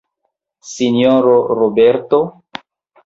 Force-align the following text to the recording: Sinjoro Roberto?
Sinjoro 0.71 1.35
Roberto? 1.59 2.19